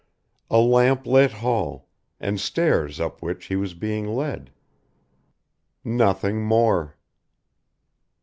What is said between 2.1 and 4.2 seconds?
and stairs up which he was being